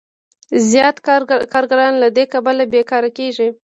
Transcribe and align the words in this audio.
زیات 0.69 0.97
کارګران 1.53 1.93
له 2.03 2.07
دې 2.15 2.25
کبله 2.33 2.63
بېکاره 2.73 3.09
کېږي 3.17 3.47